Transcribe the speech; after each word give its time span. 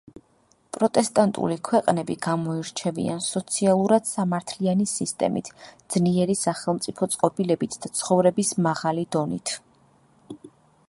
პროტესტანტული 0.75 1.55
ქვეყნები 1.67 2.13
გამოირჩევიან 2.27 3.19
სოციალურად 3.25 4.07
სამართლიანი 4.11 4.87
სისტემით, 4.91 5.51
ძლიერი 5.95 6.37
სახელმწიფო 6.39 7.09
წყობილებით 7.17 7.77
და 7.83 7.91
ცხოვრების 7.99 8.55
მაღალი 8.69 9.05
დონით. 9.17 9.53